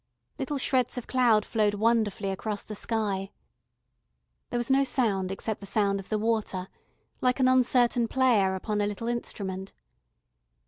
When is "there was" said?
4.49-4.71